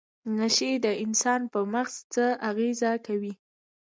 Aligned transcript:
نشې 0.37 0.71
د 0.85 0.87
انسان 1.03 1.41
په 1.53 1.59
مغز 1.73 1.95
څه 2.13 2.25
اغیزه 2.49 2.91
کوي؟ 3.05 3.33